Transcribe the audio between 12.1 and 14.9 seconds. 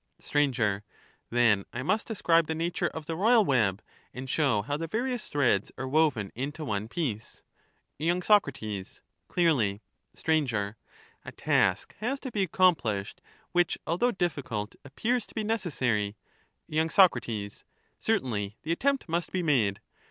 to be accomplished, which, although ~ difficult,